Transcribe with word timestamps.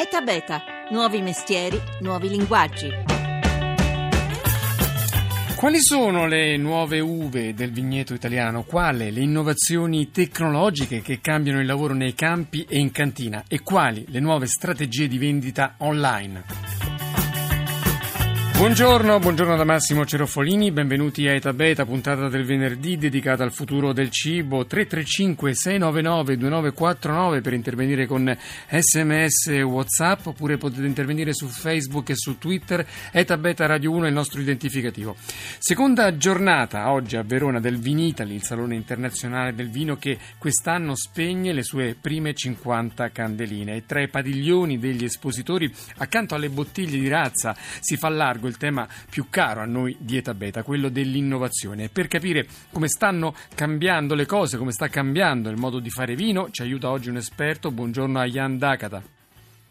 ETA 0.00 0.22
Beta, 0.22 0.62
nuovi 0.92 1.20
mestieri, 1.20 1.78
nuovi 2.00 2.30
linguaggi. 2.30 2.88
Quali 5.54 5.78
sono 5.78 6.26
le 6.26 6.56
nuove 6.56 7.00
uve 7.00 7.52
del 7.52 7.70
vigneto 7.70 8.14
italiano? 8.14 8.62
Quali 8.62 9.12
le 9.12 9.20
innovazioni 9.20 10.10
tecnologiche 10.10 11.02
che 11.02 11.20
cambiano 11.20 11.60
il 11.60 11.66
lavoro 11.66 11.92
nei 11.92 12.14
campi 12.14 12.64
e 12.66 12.78
in 12.78 12.90
cantina? 12.92 13.44
E 13.46 13.60
quali 13.60 14.06
le 14.08 14.20
nuove 14.20 14.46
strategie 14.46 15.06
di 15.06 15.18
vendita 15.18 15.74
online? 15.80 16.79
Buongiorno, 18.60 19.18
buongiorno 19.20 19.56
da 19.56 19.64
Massimo 19.64 20.04
Cerofolini, 20.04 20.70
benvenuti 20.70 21.26
a 21.26 21.32
Eta 21.32 21.54
Beta, 21.54 21.86
puntata 21.86 22.28
del 22.28 22.44
venerdì 22.44 22.98
dedicata 22.98 23.42
al 23.42 23.52
futuro 23.52 23.94
del 23.94 24.10
cibo. 24.10 24.66
335 24.66 25.54
699 25.54 26.36
2949 26.36 27.40
per 27.40 27.54
intervenire 27.54 28.04
con 28.04 28.36
sms 28.68 29.46
e 29.46 29.62
whatsapp 29.62 30.26
oppure 30.26 30.58
potete 30.58 30.84
intervenire 30.84 31.32
su 31.32 31.46
Facebook 31.46 32.10
e 32.10 32.16
su 32.16 32.36
Twitter. 32.36 32.86
Eta 33.10 33.38
Beta 33.38 33.64
Radio 33.64 33.92
1 33.92 34.04
è 34.04 34.08
il 34.08 34.14
nostro 34.14 34.42
identificativo. 34.42 35.16
Seconda 35.58 36.14
giornata 36.18 36.90
oggi 36.90 37.16
a 37.16 37.22
Verona 37.22 37.60
del 37.60 37.78
Vinitali, 37.78 38.34
il 38.34 38.42
Salone 38.42 38.74
Internazionale 38.74 39.54
del 39.54 39.70
Vino 39.70 39.96
che 39.96 40.18
quest'anno 40.36 40.94
spegne 40.96 41.54
le 41.54 41.62
sue 41.62 41.96
prime 41.98 42.34
50 42.34 43.08
candeline 43.08 43.76
e 43.76 43.86
tra 43.86 44.02
i 44.02 44.08
padiglioni 44.08 44.78
degli 44.78 45.04
espositori 45.04 45.72
accanto 45.96 46.34
alle 46.34 46.50
bottiglie 46.50 46.98
di 46.98 47.08
razza 47.08 47.56
si 47.80 47.96
fa 47.96 48.10
largo 48.10 48.48
il 48.50 48.58
tema 48.58 48.86
più 49.08 49.28
caro 49.30 49.60
a 49.60 49.64
noi 49.64 49.96
di 49.98 50.16
Eta 50.18 50.34
Beta, 50.34 50.62
quello 50.62 50.90
dell'innovazione. 50.90 51.88
Per 51.88 52.08
capire 52.08 52.46
come 52.72 52.88
stanno 52.88 53.34
cambiando 53.54 54.14
le 54.14 54.26
cose, 54.26 54.58
come 54.58 54.72
sta 54.72 54.88
cambiando 54.88 55.48
il 55.48 55.56
modo 55.56 55.78
di 55.78 55.88
fare 55.88 56.14
vino, 56.14 56.50
ci 56.50 56.62
aiuta 56.62 56.90
oggi 56.90 57.08
un 57.08 57.16
esperto. 57.16 57.70
Buongiorno 57.70 58.18
a 58.18 58.26
Jan 58.26 58.58
Dakata. 58.58 59.02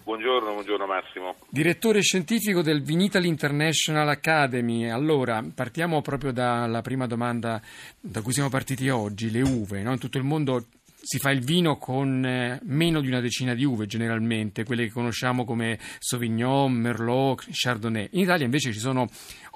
Buongiorno, 0.10 0.54
buongiorno 0.54 0.88
Massimo. 0.88 1.36
Direttore 1.50 2.02
scientifico 2.02 2.64
del 2.64 2.82
Vinitaly 2.82 3.28
International 3.28 4.10
Academy. 4.10 4.90
Allora, 4.90 5.46
partiamo 5.54 6.02
proprio 6.02 6.32
dalla 6.32 6.82
prima 6.82 7.06
domanda 7.06 7.62
da 8.00 8.22
cui 8.22 8.34
siamo 8.34 8.50
partiti 8.50 8.90
oggi, 8.90 9.30
le 9.30 9.42
uve. 9.42 9.84
No? 9.84 9.92
In 9.92 10.00
tutto 10.00 10.18
il 10.18 10.24
mondo 10.24 10.66
si 11.02 11.18
fa 11.18 11.32
il 11.32 11.40
vino 11.40 11.78
con 11.78 12.26
eh, 12.26 12.60
meno 12.64 13.00
di 13.00 13.08
una 13.08 13.22
decina 13.22 13.54
di 13.54 13.64
uve 13.64 13.86
generalmente, 13.86 14.66
quelle 14.66 14.84
che 14.84 14.92
conosciamo 14.92 15.46
come 15.46 15.78
Sauvignon, 15.80 16.72
Merlot, 16.74 17.48
Chardonnay. 17.52 18.10
In 18.12 18.22
Italia 18.22 18.46
invece 18.46 18.74
ci 18.74 18.80
sono 18.80 19.08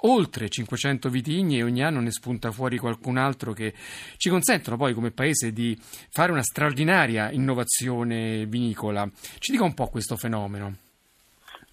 oltre 0.06 0.48
500 0.48 1.08
vitigni 1.08 1.58
e 1.58 1.62
ogni 1.62 1.82
anno 1.82 2.00
ne 2.00 2.10
spunta 2.10 2.50
fuori 2.50 2.78
qualcun 2.78 3.18
altro 3.18 3.52
che 3.52 3.74
ci 4.16 4.30
consentono 4.30 4.76
poi 4.76 4.94
come 4.94 5.10
paese 5.10 5.52
di 5.52 5.76
fare 6.10 6.32
una 6.32 6.42
straordinaria 6.42 7.30
innovazione 7.30 8.46
vinicola. 8.46 9.06
Ci 9.38 9.52
dica 9.52 9.64
un 9.64 9.74
po' 9.74 9.88
questo 9.88 10.16
fenomeno. 10.16 10.76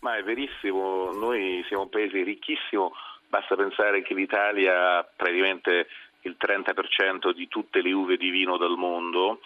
Ma 0.01 0.17
è 0.17 0.23
verissimo, 0.23 1.11
noi 1.13 1.63
siamo 1.67 1.83
un 1.83 1.89
paese 1.89 2.23
ricchissimo, 2.23 2.91
basta 3.29 3.55
pensare 3.55 4.01
che 4.01 4.15
l'Italia 4.15 5.03
praticamente 5.15 5.87
il 6.21 6.35
30% 6.39 7.33
di 7.33 7.47
tutte 7.47 7.81
le 7.81 7.91
uve 7.93 8.17
di 8.17 8.29
vino 8.29 8.57
del 8.57 8.75
mondo 8.77 9.39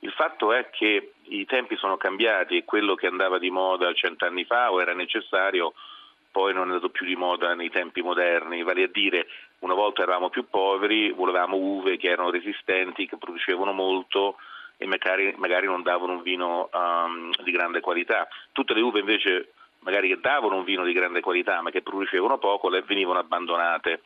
il 0.00 0.12
fatto 0.12 0.52
è 0.52 0.68
che 0.70 1.12
i 1.28 1.44
tempi 1.46 1.76
sono 1.76 1.96
cambiati 1.96 2.56
e 2.56 2.64
quello 2.64 2.94
che 2.94 3.06
andava 3.06 3.38
di 3.38 3.50
moda 3.50 3.92
cent'anni 3.92 4.44
fa 4.44 4.72
o 4.72 4.80
era 4.80 4.94
necessario 4.94 5.74
poi 6.36 6.52
non 6.52 6.64
è 6.64 6.66
andato 6.66 6.90
più 6.90 7.06
di 7.06 7.16
moda 7.16 7.54
nei 7.54 7.70
tempi 7.70 8.02
moderni, 8.02 8.62
vale 8.62 8.82
a 8.82 8.88
dire 8.92 9.26
una 9.60 9.72
volta 9.72 10.02
eravamo 10.02 10.28
più 10.28 10.46
poveri, 10.50 11.10
volevamo 11.10 11.56
uve 11.56 11.96
che 11.96 12.08
erano 12.08 12.30
resistenti, 12.30 13.08
che 13.08 13.16
producevano 13.16 13.72
molto 13.72 14.36
e 14.76 14.84
magari, 14.84 15.32
magari 15.38 15.64
non 15.64 15.82
davano 15.82 16.12
un 16.12 16.20
vino 16.20 16.68
um, 16.74 17.30
di 17.42 17.50
grande 17.50 17.80
qualità. 17.80 18.28
Tutte 18.52 18.74
le 18.74 18.82
uve 18.82 19.00
invece 19.00 19.52
magari 19.78 20.08
che 20.08 20.20
davano 20.20 20.56
un 20.56 20.64
vino 20.64 20.84
di 20.84 20.92
grande 20.92 21.22
qualità 21.22 21.62
ma 21.62 21.70
che 21.70 21.80
producevano 21.80 22.36
poco 22.36 22.68
le 22.68 22.82
venivano 22.82 23.18
abbandonate. 23.18 24.02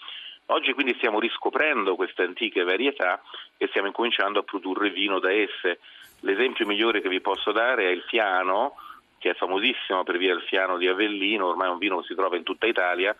Oggi 0.52 0.72
quindi 0.72 0.94
stiamo 0.94 1.20
riscoprendo 1.20 1.94
queste 1.94 2.22
antiche 2.22 2.64
varietà 2.64 3.22
e 3.56 3.68
stiamo 3.68 3.86
incominciando 3.86 4.40
a 4.40 4.42
produrre 4.42 4.90
vino 4.90 5.20
da 5.20 5.30
esse. 5.30 5.78
L'esempio 6.20 6.66
migliore 6.66 7.00
che 7.00 7.08
vi 7.08 7.20
posso 7.20 7.52
dare 7.52 7.84
è 7.84 7.90
il 7.90 8.02
Fiano, 8.08 8.74
che 9.18 9.30
è 9.30 9.34
famosissimo 9.34 10.02
per 10.02 10.18
via 10.18 10.34
del 10.34 10.42
Fiano 10.42 10.76
di 10.76 10.88
Avellino, 10.88 11.46
ormai 11.46 11.68
è 11.68 11.70
un 11.70 11.78
vino 11.78 12.00
che 12.00 12.06
si 12.06 12.14
trova 12.16 12.36
in 12.36 12.42
tutta 12.42 12.66
Italia, 12.66 13.14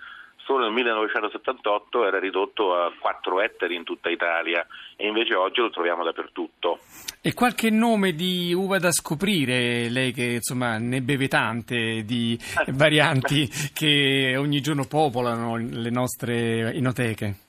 solo 0.44 0.64
nel 0.64 0.72
1978 0.72 2.06
era 2.06 2.18
ridotto 2.18 2.74
a 2.74 2.92
4 2.98 3.40
ettari 3.40 3.74
in 3.74 3.84
tutta 3.84 4.08
Italia 4.08 4.66
e 4.96 5.06
invece 5.06 5.34
oggi 5.34 5.60
lo 5.60 5.70
troviamo 5.70 6.04
dappertutto. 6.04 6.78
E 7.20 7.34
qualche 7.34 7.70
nome 7.70 8.12
di 8.12 8.52
uva 8.52 8.78
da 8.78 8.90
scoprire, 8.90 9.88
lei 9.88 10.12
che 10.12 10.24
insomma 10.24 10.78
ne 10.78 11.00
beve 11.02 11.28
tante 11.28 12.02
di 12.04 12.38
varianti 12.72 13.48
che 13.72 14.34
ogni 14.36 14.60
giorno 14.60 14.86
popolano 14.86 15.56
le 15.56 15.90
nostre 15.90 16.72
inoteche? 16.74 17.48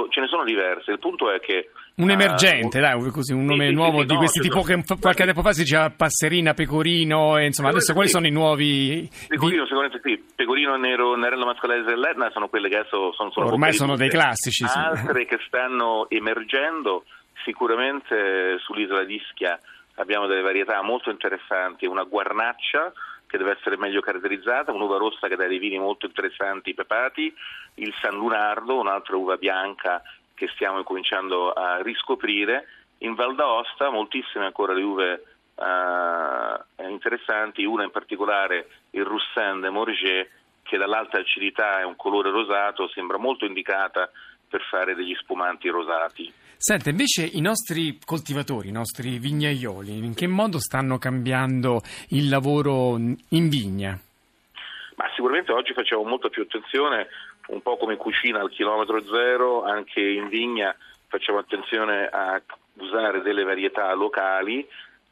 Punto, 0.00 0.08
ce 0.10 0.20
ne 0.20 0.26
sono 0.26 0.44
diverse, 0.44 0.92
il 0.92 0.98
punto 0.98 1.30
è 1.30 1.40
che 1.40 1.70
un 1.96 2.10
emergente, 2.10 2.78
uh, 2.78 2.80
dai, 2.80 3.10
così, 3.10 3.32
un 3.34 3.44
nome 3.44 3.68
sì, 3.68 3.74
nuovo 3.74 3.98
sì, 3.98 4.00
sì, 4.00 4.06
di 4.06 4.16
questi 4.16 4.38
no, 4.38 4.44
tipo 4.44 4.62
che 4.62 4.82
qualche 4.98 5.24
tempo 5.24 5.42
fa 5.42 5.52
si 5.52 5.62
diceva 5.62 5.90
Passerina, 5.90 6.54
Pecorino, 6.54 7.36
e, 7.36 7.46
insomma, 7.46 7.68
adesso 7.68 7.92
quali 7.92 8.08
sono 8.08 8.26
i 8.26 8.30
nuovi... 8.30 9.08
Pecorino, 9.28 9.64
sicuramente 9.64 10.00
sì, 10.02 10.22
Pecorino, 10.34 10.76
Nero, 10.76 11.14
Nerello 11.16 11.44
Mascalese 11.44 11.84
dell'Etna 11.84 12.30
sono 12.30 12.48
quelle 12.48 12.68
che 12.68 12.78
adesso 12.78 13.12
sono... 13.12 13.30
sono 13.30 13.46
Ormai 13.46 13.72
sono 13.72 13.96
dei 13.96 14.08
classici. 14.08 14.64
Altre 14.64 15.26
che 15.26 15.38
stanno 15.46 16.08
emergendo, 16.08 17.04
sicuramente 17.44 18.58
sull'isola 18.60 19.04
di 19.04 19.16
Ischia 19.16 19.58
abbiamo 19.96 20.26
delle 20.26 20.40
varietà 20.40 20.80
molto 20.82 21.10
interessanti, 21.10 21.84
una 21.84 22.04
guarnaccia 22.04 22.92
che 23.30 23.38
deve 23.38 23.52
essere 23.52 23.76
meglio 23.76 24.00
caratterizzata, 24.00 24.72
un'uva 24.72 24.96
rossa 24.96 25.28
che 25.28 25.36
dà 25.36 25.46
dei 25.46 25.60
vini 25.60 25.78
molto 25.78 26.06
interessanti, 26.06 26.74
pepati, 26.74 27.32
il 27.74 27.94
San 28.00 28.16
Lunardo, 28.16 28.76
un'altra 28.76 29.14
uva 29.14 29.36
bianca 29.36 30.02
che 30.34 30.48
stiamo 30.48 30.82
cominciando 30.82 31.52
a 31.52 31.80
riscoprire. 31.80 32.66
In 32.98 33.14
Val 33.14 33.36
d'Aosta 33.36 33.88
moltissime 33.90 34.46
ancora 34.46 34.72
le 34.72 34.82
uve 34.82 35.22
uh, 35.54 36.90
interessanti, 36.90 37.64
una 37.64 37.84
in 37.84 37.92
particolare 37.92 38.68
il 38.90 39.04
Roussin 39.04 39.60
de 39.60 39.70
Morges 39.70 40.28
che 40.62 40.76
dall'alta 40.76 41.18
acidità 41.18 41.78
è 41.78 41.84
un 41.84 41.94
colore 41.94 42.30
rosato, 42.30 42.88
sembra 42.88 43.16
molto 43.16 43.44
indicata 43.44 44.10
per 44.48 44.62
fare 44.62 44.96
degli 44.96 45.14
spumanti 45.14 45.68
rosati. 45.68 46.32
Senta, 46.62 46.90
invece 46.90 47.24
i 47.24 47.40
nostri 47.40 47.98
coltivatori, 48.04 48.68
i 48.68 48.70
nostri 48.70 49.18
vignaioli, 49.18 49.96
in 49.96 50.12
che 50.12 50.26
modo 50.26 50.58
stanno 50.58 50.98
cambiando 50.98 51.80
il 52.10 52.28
lavoro 52.28 52.98
in 52.98 53.48
vigna? 53.48 53.98
Ma 54.96 55.10
sicuramente 55.14 55.52
oggi 55.52 55.72
facciamo 55.72 56.02
molta 56.02 56.28
più 56.28 56.42
attenzione 56.42 57.08
un 57.46 57.62
po' 57.62 57.78
come 57.78 57.96
cucina 57.96 58.40
al 58.40 58.50
chilometro 58.50 59.02
zero, 59.04 59.64
anche 59.64 60.02
in 60.02 60.28
vigna 60.28 60.76
facciamo 61.08 61.38
attenzione 61.38 62.04
a 62.04 62.38
usare 62.74 63.22
delle 63.22 63.42
varietà 63.42 63.90
locali 63.94 64.62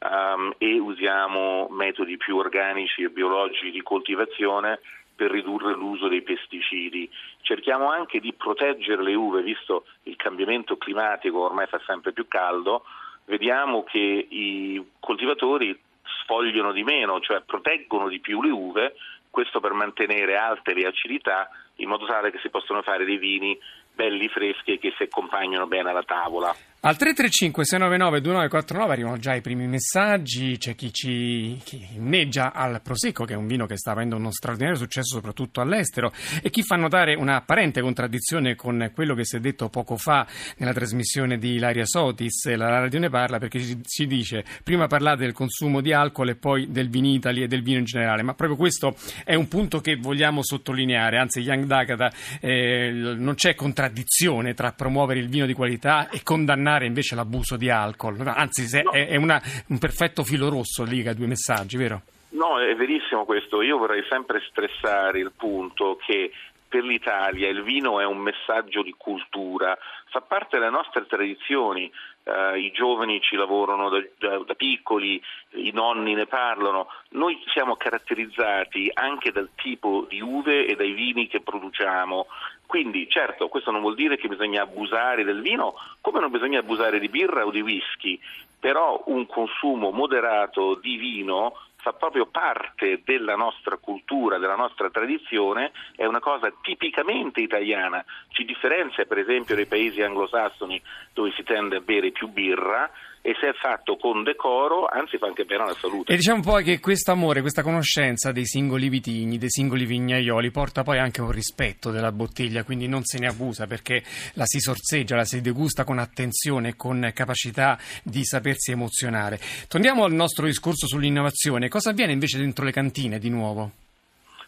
um, 0.01 0.53
e 0.59 0.79
usiamo 0.79 1.67
metodi 1.71 2.15
più 2.17 2.37
organici 2.37 3.01
e 3.01 3.09
biologici 3.09 3.71
di 3.71 3.81
coltivazione 3.81 4.81
per 5.19 5.31
ridurre 5.31 5.73
l'uso 5.73 6.07
dei 6.07 6.21
pesticidi. 6.21 7.11
Cerchiamo 7.41 7.89
anche 7.89 8.21
di 8.21 8.31
proteggere 8.31 9.03
le 9.03 9.15
uve, 9.15 9.41
visto 9.41 9.83
il 10.03 10.15
cambiamento 10.15 10.77
climatico 10.77 11.39
ormai 11.39 11.67
fa 11.67 11.81
sempre 11.85 12.13
più 12.13 12.25
caldo, 12.29 12.85
vediamo 13.25 13.83
che 13.83 13.97
i 14.29 14.81
coltivatori 14.97 15.77
sfogliano 16.21 16.71
di 16.71 16.83
meno, 16.85 17.19
cioè 17.19 17.41
proteggono 17.41 18.07
di 18.07 18.21
più 18.21 18.41
le 18.41 18.49
uve, 18.49 18.95
questo 19.29 19.59
per 19.59 19.73
mantenere 19.73 20.37
alte 20.37 20.73
le 20.73 20.87
acidità 20.87 21.49
in 21.75 21.89
modo 21.89 22.05
tale 22.05 22.31
che 22.31 22.39
si 22.39 22.49
possano 22.49 22.81
fare 22.81 23.03
dei 23.03 23.17
vini 23.17 23.59
belli 23.93 24.29
freschi 24.29 24.71
e 24.71 24.79
che 24.79 24.93
si 24.95 25.03
accompagnano 25.03 25.67
bene 25.67 25.89
alla 25.89 26.03
tavola. 26.03 26.55
Al 26.81 26.95
335 26.95 27.65
699 27.65 28.21
2949 28.21 28.93
arrivano 28.93 29.17
già 29.17 29.35
i 29.35 29.41
primi 29.41 29.67
messaggi, 29.67 30.57
c'è 30.57 30.75
chi 30.75 30.93
ci 30.93 31.59
chi 31.65 31.85
inneggia 31.95 32.53
al 32.53 32.79
Prosecco 32.81 33.25
che 33.25 33.33
è 33.33 33.35
un 33.35 33.47
vino 33.47 33.65
che 33.65 33.75
sta 33.75 33.91
avendo 33.91 34.15
uno 34.15 34.31
straordinario 34.31 34.79
successo 34.79 35.15
soprattutto 35.15 35.59
all'estero 35.59 36.13
e 36.41 36.49
chi 36.49 36.63
fa 36.63 36.77
notare 36.77 37.15
un'apparente 37.15 37.81
contraddizione 37.81 38.55
con 38.55 38.91
quello 38.93 39.13
che 39.13 39.25
si 39.25 39.35
è 39.35 39.41
detto 39.41 39.67
poco 39.67 39.97
fa 39.97 40.25
nella 40.55 40.71
trasmissione 40.71 41.37
di 41.37 41.55
Ilaria 41.55 41.85
Sotis, 41.85 42.45
la 42.55 42.69
radio 42.69 42.99
ne 42.99 43.09
parla 43.09 43.39
perché 43.39 43.59
ci 43.59 44.07
dice 44.07 44.45
prima 44.63 44.87
parlate 44.87 45.23
del 45.23 45.33
consumo 45.33 45.81
di 45.81 45.91
alcol 45.91 46.29
e 46.29 46.35
poi 46.35 46.71
del 46.71 46.87
vinitali 46.87 47.43
e 47.43 47.47
del 47.49 47.61
vino 47.61 47.79
in 47.79 47.85
generale, 47.85 48.23
ma 48.23 48.35
proprio 48.35 48.57
questo 48.57 48.95
è 49.25 49.35
un 49.35 49.49
punto 49.49 49.81
che 49.81 49.97
vogliamo 49.97 50.41
sottolineare, 50.41 51.17
anzi 51.17 51.41
Young 51.41 51.65
Dakata 51.65 52.09
eh, 52.39 52.89
non 52.93 53.35
c'è 53.35 53.53
contraddizione 53.53 54.53
tra 54.53 54.71
promuovere 54.71 55.19
il 55.19 55.27
vino 55.27 55.45
di 55.45 55.51
qualità 55.53 56.07
e 56.07 56.23
condannare 56.23 56.67
condannare 56.69 56.85
invece 56.85 57.15
l'abuso 57.15 57.57
di 57.57 57.69
alcol. 57.69 58.19
Anzi, 58.25 58.81
no. 58.83 58.91
è, 58.91 59.15
una, 59.15 59.41
un 59.67 59.77
perfetto 59.79 60.23
filo 60.23 60.49
rosso 60.49 60.83
lì 60.83 61.01
che 61.01 61.09
ha 61.09 61.13
due 61.13 61.27
messaggi, 61.27 61.77
vero? 61.77 62.01
No, 62.29 62.59
è 62.59 62.75
verissimo 62.75 63.25
questo. 63.25 63.61
Io 63.61 63.77
vorrei 63.77 64.03
sempre 64.07 64.41
stressare 64.47 65.19
il 65.19 65.31
punto 65.35 65.97
che 66.05 66.31
per 66.67 66.83
l'Italia 66.83 67.49
il 67.49 67.63
vino 67.63 67.99
è 67.99 68.05
un 68.05 68.19
messaggio 68.19 68.83
di 68.83 68.93
cultura, 68.95 69.75
fa 70.11 70.21
parte 70.21 70.59
delle 70.59 70.69
nostre 70.69 71.07
tradizioni. 71.07 71.91
uh, 72.23 72.55
i 72.55 72.71
giovani 72.71 73.19
ci 73.21 73.35
lavorano 73.35 73.89
da, 73.89 74.03
da, 74.19 74.37
da, 74.45 74.53
piccoli, 74.53 75.19
i 75.53 75.71
nonni 75.73 76.13
ne 76.13 76.27
parlano. 76.27 76.87
Noi 77.11 77.41
siamo 77.51 77.75
caratterizzati 77.75 78.91
anche 78.93 79.31
dal 79.31 79.49
tipo 79.55 80.05
di 80.07 80.21
uve 80.21 80.67
e 80.67 80.75
dai 80.75 80.91
vini 80.91 81.27
che 81.27 81.41
produciamo. 81.41 82.27
Quindi 82.69 83.09
certo, 83.09 83.47
questo 83.47 83.71
non 83.71 83.81
vuol 83.81 83.95
dire 83.95 84.15
che 84.15 84.27
bisogna 84.27 84.61
abusare 84.61 85.23
del 85.23 85.41
vino, 85.41 85.73
come 86.01 86.19
non 86.19 86.29
bisogna 86.29 86.59
abusare 86.59 86.99
di 86.99 87.09
birra 87.09 87.43
o 87.43 87.49
di 87.49 87.61
whisky, 87.61 88.19
però 88.59 89.01
un 89.07 89.25
consumo 89.25 89.89
moderato 89.89 90.75
di 90.75 90.95
vino 90.97 91.55
fa 91.77 91.93
proprio 91.93 92.27
parte 92.27 93.01
della 93.03 93.35
nostra 93.35 93.77
cultura, 93.77 94.37
della 94.37 94.55
nostra 94.55 94.91
tradizione, 94.91 95.71
è 95.95 96.05
una 96.05 96.19
cosa 96.19 96.53
tipicamente 96.61 97.41
italiana, 97.41 98.05
ci 98.27 98.45
differenzia 98.45 99.05
per 99.05 99.17
esempio 99.17 99.55
dai 99.55 99.65
paesi 99.65 100.03
anglosassoni 100.03 100.79
dove 101.11 101.31
si 101.31 101.41
tende 101.41 101.77
a 101.77 101.81
bere 101.81 102.11
più 102.11 102.27
birra 102.27 102.87
e 103.21 103.35
se 103.39 103.49
è 103.49 103.53
fatto 103.53 103.97
con 103.97 104.23
decoro, 104.23 104.85
anzi 104.85 105.17
fa 105.17 105.27
anche 105.27 105.43
bene 105.43 105.63
alla 105.63 105.73
salute. 105.73 106.11
E 106.11 106.15
diciamo 106.15 106.41
poi 106.41 106.63
che 106.63 106.79
questo 106.79 107.11
amore, 107.11 107.41
questa 107.41 107.63
conoscenza 107.63 108.31
dei 108.31 108.45
singoli 108.45 108.89
vitigni, 108.89 109.37
dei 109.37 109.49
singoli 109.49 109.85
vignaioli 109.85 110.51
porta 110.51 110.83
poi 110.83 110.99
anche 110.99 111.21
un 111.21 111.31
rispetto 111.31 111.91
della 111.91 112.11
bottiglia, 112.11 112.63
quindi 112.63 112.87
non 112.87 113.03
se 113.03 113.19
ne 113.19 113.27
abusa 113.27 113.67
perché 113.67 114.03
la 114.33 114.45
si 114.45 114.59
sorseggia, 114.59 115.15
la 115.15 115.25
si 115.25 115.41
degusta 115.41 115.83
con 115.83 115.99
attenzione 115.99 116.69
e 116.69 116.75
con 116.75 117.11
capacità 117.13 117.77
di 118.03 118.23
sapersi 118.23 118.71
emozionare. 118.71 119.39
Torniamo 119.67 120.05
al 120.05 120.13
nostro 120.13 120.45
discorso 120.45 120.87
sull'innovazione, 120.87 121.67
cosa 121.67 121.89
avviene 121.89 122.13
invece 122.13 122.37
dentro 122.37 122.63
le 122.63 122.71
cantine 122.71 123.19
di 123.19 123.29
nuovo? 123.29 123.71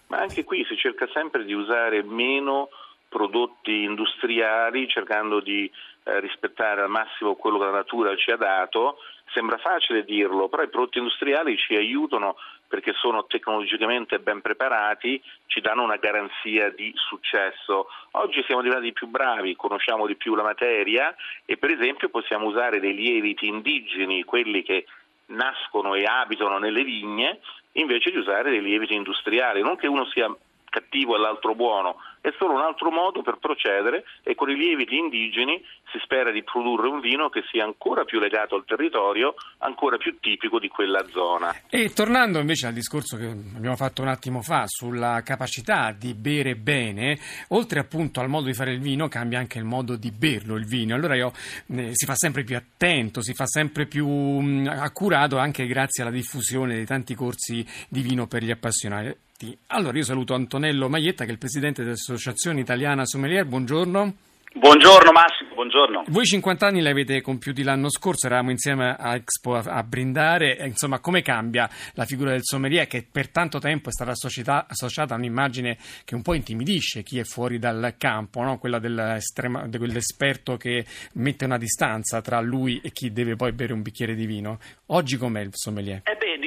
Ma 0.07 0.17
anche 0.19 0.43
qui 0.43 0.65
si 0.65 0.75
cerca 0.75 1.07
sempre 1.13 1.45
di 1.45 1.53
usare 1.53 2.03
meno 2.03 2.69
prodotti 3.07 3.83
industriali 3.83 4.87
cercando 4.87 5.41
di 5.41 5.69
eh, 6.03 6.19
rispettare 6.19 6.81
al 6.81 6.89
massimo 6.89 7.35
quello 7.35 7.59
che 7.59 7.65
la 7.65 7.71
natura 7.71 8.15
ci 8.15 8.31
ha 8.31 8.37
dato. 8.37 8.97
Sembra 9.33 9.57
facile 9.57 10.03
dirlo, 10.03 10.49
però 10.49 10.63
i 10.63 10.69
prodotti 10.69 10.97
industriali 10.97 11.57
ci 11.57 11.75
aiutano 11.75 12.35
perché 12.67 12.93
sono 12.93 13.25
tecnologicamente 13.25 14.19
ben 14.19 14.41
preparati, 14.41 15.21
ci 15.45 15.59
danno 15.61 15.83
una 15.83 15.97
garanzia 15.97 16.69
di 16.69 16.91
successo. 16.95 17.87
Oggi 18.11 18.43
siamo 18.45 18.61
diventati 18.61 18.93
più 18.93 19.07
bravi, 19.07 19.55
conosciamo 19.55 20.07
di 20.07 20.15
più 20.15 20.35
la 20.35 20.43
materia 20.43 21.13
e 21.45 21.57
per 21.57 21.69
esempio 21.69 22.09
possiamo 22.09 22.47
usare 22.47 22.79
dei 22.79 22.93
lieviti 22.93 23.47
indigeni, 23.47 24.23
quelli 24.23 24.63
che 24.63 24.85
nascono 25.27 25.95
e 25.95 26.05
abitano 26.05 26.57
nelle 26.59 26.83
vigne, 26.83 27.39
invece 27.73 28.11
di 28.11 28.17
usare 28.17 28.49
dei 28.49 28.61
lieviti 28.61 28.95
industriali. 28.95 29.61
Non 29.61 29.75
che 29.75 29.87
uno 29.87 30.05
sia 30.05 30.33
cattivo 30.71 31.15
e 31.15 31.19
l'altro 31.19 31.53
buono, 31.53 31.97
è 32.21 32.29
solo 32.37 32.53
un 32.53 32.61
altro 32.61 32.89
modo 32.91 33.21
per 33.21 33.37
procedere 33.39 34.05
e 34.23 34.35
con 34.35 34.49
i 34.49 34.55
lieviti 34.55 34.95
indigeni 34.95 35.61
si 35.91 35.99
spera 36.01 36.31
di 36.31 36.43
produrre 36.43 36.87
un 36.87 37.01
vino 37.01 37.29
che 37.29 37.43
sia 37.51 37.65
ancora 37.65 38.05
più 38.05 38.19
legato 38.19 38.55
al 38.55 38.63
territorio, 38.65 39.35
ancora 39.59 39.97
più 39.97 40.17
tipico 40.19 40.59
di 40.59 40.69
quella 40.69 41.05
zona. 41.07 41.53
E 41.69 41.91
tornando 41.93 42.39
invece 42.39 42.67
al 42.67 42.73
discorso 42.73 43.17
che 43.17 43.27
abbiamo 43.27 43.75
fatto 43.75 44.01
un 44.01 44.07
attimo 44.07 44.41
fa 44.41 44.63
sulla 44.67 45.21
capacità 45.23 45.91
di 45.91 46.13
bere 46.13 46.55
bene, 46.55 47.19
oltre 47.49 47.79
appunto 47.79 48.21
al 48.21 48.29
modo 48.29 48.45
di 48.45 48.53
fare 48.53 48.71
il 48.71 48.79
vino 48.79 49.09
cambia 49.09 49.39
anche 49.39 49.57
il 49.57 49.65
modo 49.65 49.97
di 49.97 50.11
berlo 50.11 50.55
il 50.55 50.65
vino. 50.65 50.95
Allora 50.95 51.15
io, 51.15 51.33
eh, 51.75 51.89
si 51.91 52.05
fa 52.05 52.15
sempre 52.15 52.43
più 52.43 52.55
attento, 52.55 53.21
si 53.21 53.33
fa 53.33 53.45
sempre 53.45 53.87
più 53.87 54.07
mh, 54.07 54.67
accurato 54.67 55.37
anche 55.37 55.65
grazie 55.65 56.03
alla 56.03 56.11
diffusione 56.11 56.75
dei 56.75 56.85
tanti 56.85 57.13
corsi 57.13 57.65
di 57.89 58.01
vino 58.01 58.27
per 58.27 58.43
gli 58.43 58.51
appassionati. 58.51 59.29
Allora 59.67 59.97
io 59.97 60.03
saluto 60.03 60.33
Antonello 60.33 60.89
Maietta 60.89 61.23
che 61.23 61.29
è 61.29 61.33
il 61.33 61.39
presidente 61.39 61.83
dell'Associazione 61.83 62.59
Italiana 62.59 63.05
Sommelier, 63.05 63.45
buongiorno. 63.45 64.13
Buongiorno 64.53 65.13
Massimo, 65.13 65.53
buongiorno. 65.53 66.03
Voi 66.07 66.25
50 66.25 66.67
anni 66.67 66.81
li 66.81 66.89
avete 66.89 67.21
compiuti 67.21 67.63
l'anno 67.63 67.89
scorso, 67.89 68.25
eravamo 68.25 68.51
insieme 68.51 68.93
a 68.99 69.15
Expo 69.15 69.55
a, 69.55 69.83
brindare, 69.83 70.57
insomma 70.65 70.99
come 70.99 71.21
cambia 71.21 71.69
la 71.93 72.03
figura 72.03 72.31
del 72.31 72.41
sommelier 72.43 72.85
che 72.85 73.07
per 73.09 73.29
tanto 73.29 73.59
tempo 73.59 73.87
è 73.87 73.93
stata 73.93 74.11
associata 74.11 75.13
a 75.13 75.17
un'immagine 75.17 75.77
che 76.03 76.15
un 76.15 76.21
po' 76.21 76.33
intimidisce 76.33 77.01
chi 77.01 77.17
è 77.17 77.23
fuori 77.23 77.59
dal 77.59 77.95
campo, 77.97 78.41
no? 78.41 78.57
quella 78.57 78.77
di 78.77 79.77
quell'esperto 79.77 80.57
che 80.57 80.85
mette 81.13 81.45
una 81.45 81.57
distanza 81.57 82.19
tra 82.19 82.41
lui 82.41 82.81
e 82.83 82.91
chi 82.91 83.13
deve 83.13 83.37
poi 83.37 83.53
bere 83.53 83.71
un 83.71 83.81
bicchiere 83.81 84.15
di 84.15 84.25
vino. 84.25 84.59
Oggi 84.87 85.15
com'è 85.15 85.39
il 85.39 85.51
sommelier? 85.53 86.01
Eh 86.03 86.17
beh, 86.17 86.37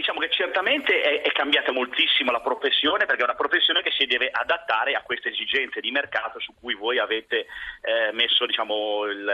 certamente 0.55 1.01
è, 1.01 1.23
è 1.23 1.33
cambiata 1.33 1.73
moltissimo 1.73 2.31
la 2.31 2.41
professione 2.41 3.07
perché 3.07 3.23
è 3.23 3.25
una 3.25 3.35
professione 3.35 3.83
che 3.83 3.91
si 3.91 4.07
deve 4.07 4.31
adattare 4.31 4.95
a 4.95 5.03
queste 5.03 5.31
esigenze 5.31 5.81
di 5.81 5.91
mercato 5.91 6.39
su 6.39 6.55
cui 6.61 6.75
voi 6.75 6.99
avete... 6.99 7.47
Eh, 7.83 8.13
messo 8.15 8.47
diciamo, 8.47 9.05
il, 9.05 9.25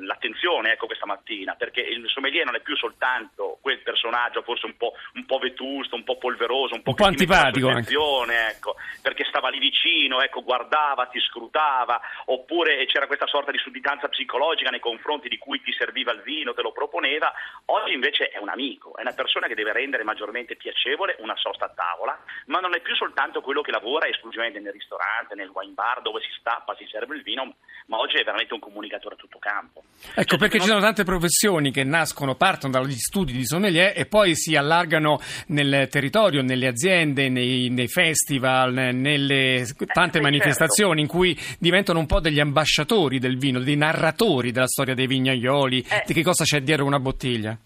l'attenzione 0.00 0.72
ecco, 0.72 0.86
questa 0.86 1.06
mattina, 1.06 1.54
perché 1.54 1.80
il 1.80 2.06
sommelier 2.08 2.44
non 2.44 2.56
è 2.56 2.60
più 2.60 2.76
soltanto 2.76 3.58
quel 3.62 3.78
personaggio 3.78 4.42
forse 4.42 4.66
un 4.66 4.76
po', 4.76 4.92
un 5.14 5.24
po 5.24 5.38
vetusto, 5.38 5.94
un 5.94 6.04
po' 6.04 6.18
polveroso, 6.18 6.74
un 6.74 6.82
po', 6.82 6.90
un 6.90 6.96
po 6.96 7.04
antipatico, 7.04 7.70
ecco, 7.70 8.76
perché 9.00 9.24
stava 9.24 9.48
lì 9.48 9.58
vicino, 9.58 10.20
ecco, 10.20 10.42
guardava, 10.42 11.06
ti 11.06 11.20
scrutava, 11.20 12.00
oppure 12.26 12.84
c'era 12.86 13.06
questa 13.06 13.26
sorta 13.26 13.50
di 13.50 13.58
sudditanza 13.58 14.08
psicologica 14.08 14.70
nei 14.70 14.80
confronti 14.80 15.28
di 15.28 15.38
cui 15.38 15.60
ti 15.62 15.72
serviva 15.72 16.12
il 16.12 16.20
vino, 16.22 16.54
te 16.54 16.62
lo 16.62 16.72
proponeva, 16.72 17.32
oggi 17.66 17.92
invece 17.92 18.28
è 18.28 18.38
un 18.38 18.48
amico, 18.48 18.96
è 18.96 19.00
una 19.02 19.12
persona 19.12 19.46
che 19.46 19.54
deve 19.54 19.72
rendere 19.72 20.04
maggiormente 20.04 20.47
piacevole 20.56 21.16
una 21.20 21.36
sosta 21.36 21.66
a 21.66 21.72
tavola, 21.74 22.18
ma 22.46 22.60
non 22.60 22.74
è 22.74 22.80
più 22.80 22.94
soltanto 22.94 23.40
quello 23.40 23.60
che 23.62 23.70
lavora 23.70 24.06
esclusivamente 24.06 24.60
nel 24.60 24.72
ristorante, 24.72 25.34
nel 25.34 25.50
wine 25.52 25.72
bar 25.72 26.02
dove 26.02 26.20
si 26.20 26.30
stappa, 26.38 26.74
si 26.76 26.86
serve 26.90 27.16
il 27.16 27.22
vino, 27.22 27.56
ma 27.86 27.98
oggi 27.98 28.16
è 28.16 28.24
veramente 28.24 28.54
un 28.54 28.60
comunicatore 28.60 29.14
a 29.14 29.18
tutto 29.18 29.38
campo. 29.38 29.82
Ecco, 30.14 30.36
cioè, 30.36 30.38
perché 30.38 30.58
non... 30.58 30.66
ci 30.66 30.72
sono 30.72 30.80
tante 30.82 31.04
professioni 31.04 31.70
che 31.70 31.84
nascono, 31.84 32.34
partono 32.34 32.72
dagli 32.72 32.92
studi 32.92 33.32
di 33.32 33.44
sommelier 33.44 33.92
e 33.96 34.06
poi 34.06 34.34
si 34.34 34.56
allargano 34.56 35.20
nel 35.48 35.88
territorio, 35.88 36.42
nelle 36.42 36.66
aziende, 36.66 37.28
nei, 37.28 37.68
nei 37.70 37.88
festival, 37.88 38.72
nelle 38.94 39.66
tante 39.92 40.18
eh, 40.18 40.22
manifestazioni 40.22 41.00
certo. 41.00 41.14
in 41.14 41.20
cui 41.20 41.56
diventano 41.58 41.98
un 41.98 42.06
po' 42.06 42.20
degli 42.20 42.40
ambasciatori 42.40 43.18
del 43.18 43.38
vino, 43.38 43.60
dei 43.60 43.76
narratori 43.76 44.52
della 44.52 44.66
storia 44.66 44.94
dei 44.94 45.06
vignaioli, 45.06 45.80
eh. 45.80 46.02
di 46.06 46.12
che 46.12 46.22
cosa 46.22 46.44
c'è 46.44 46.60
dietro 46.60 46.84
una 46.84 47.00
bottiglia. 47.00 47.58